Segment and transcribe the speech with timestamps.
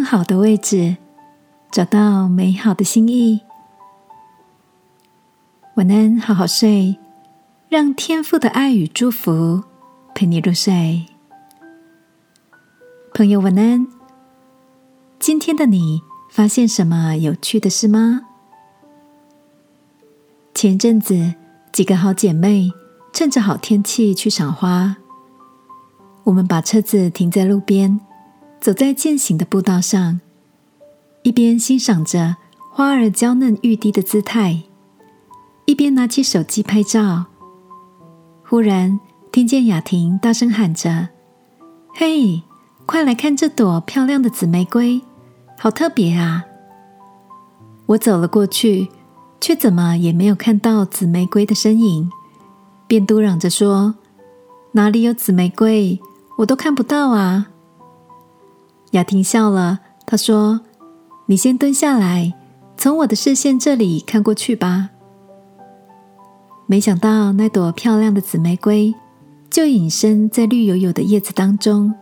[0.00, 0.96] 更好的位置，
[1.70, 3.42] 找到美好的心意。
[5.74, 6.98] 晚安，好好睡，
[7.68, 9.62] 让天父的爱与祝福
[10.14, 11.04] 陪你入睡。
[13.12, 13.86] 朋友，晚安。
[15.18, 18.22] 今天的你发现什么有趣的事吗？
[20.54, 21.34] 前阵子，
[21.72, 22.72] 几个好姐妹
[23.12, 24.96] 趁着好天气去赏花。
[26.24, 28.00] 我们把车子停在路边，
[28.60, 30.20] 走在渐行的步道上，
[31.22, 32.36] 一边欣赏着
[32.70, 34.64] 花儿娇嫩欲滴的姿态，
[35.64, 37.24] 一边拿起手机拍照。
[38.44, 39.00] 忽然
[39.32, 41.08] 听见雅婷大声喊着
[41.96, 42.42] ：“嘿，
[42.84, 45.00] 快来看这朵漂亮的紫玫瑰！”
[45.58, 46.44] 好特别啊！
[47.86, 48.88] 我走了过去，
[49.40, 52.10] 却怎么也没有看到紫玫瑰的身影，
[52.86, 53.94] 便嘟嚷着说
[54.72, 55.98] ：“哪里有紫玫瑰？
[56.38, 57.48] 我都看不到啊！”
[58.90, 60.60] 雅婷笑了，她说
[61.26, 62.34] ：“你先蹲下来，
[62.76, 64.90] 从我的视线这里看过去吧。”
[66.66, 68.94] 没想到那朵漂亮的紫玫瑰
[69.50, 71.94] 就隐身在绿油油的叶子当中，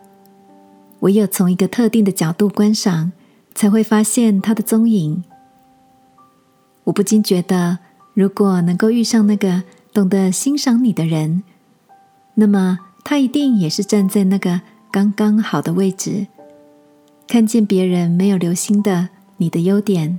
[1.00, 3.12] 唯有从一个特定的角度观赏。
[3.54, 5.24] 才会发现它的踪影。
[6.84, 7.80] 我不禁觉得，
[8.14, 11.42] 如果能够遇上那个懂得欣赏你的人，
[12.34, 14.60] 那么他一定也是站在那个
[14.92, 16.28] 刚刚好的位置，
[17.28, 20.18] 看见别人没有留心的你的优点。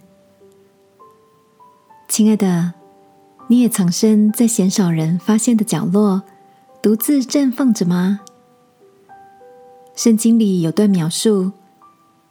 [2.07, 2.73] 亲爱的，
[3.47, 6.21] 你也藏身在鲜少人发现的角落，
[6.83, 8.19] 独自绽放着吗？
[9.95, 11.51] 圣经里有段描述。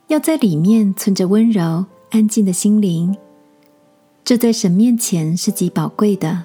[0.06, 3.14] 要在里面存着温柔、安静的心灵，
[4.24, 6.44] 这在神面前是极宝贵的。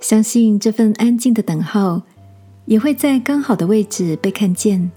[0.00, 2.02] 相信这份安静的等候，
[2.66, 4.90] 也会在刚好的位置被看见。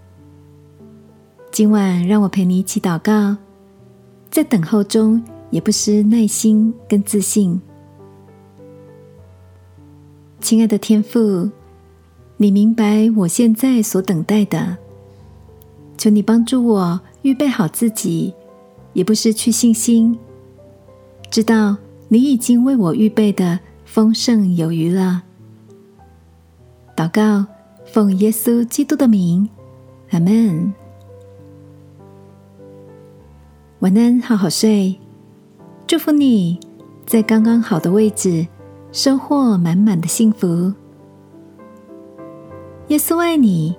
[1.59, 3.35] 今晚让我陪你一起祷告，
[4.31, 7.61] 在等候中也不失耐心跟自信。
[10.39, 11.49] 亲爱的天父，
[12.37, 14.77] 你明白我现在所等待的。
[15.97, 18.33] 求你帮助我预备好自己，
[18.93, 20.17] 也不失去信心。
[21.29, 21.75] 知道
[22.07, 25.23] 你已经为我预备的丰盛有余了。
[26.95, 27.45] 祷告，
[27.85, 29.49] 奉耶稣基督的名，
[30.11, 30.73] 阿门。
[33.79, 34.93] 晚安，好好睡。
[35.87, 36.59] 祝福你
[37.05, 38.45] 在刚刚好的位置，
[38.91, 40.73] 收获满满的幸福。
[42.89, 43.73] 耶稣爱你，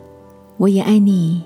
[0.56, 1.42] 我也爱你。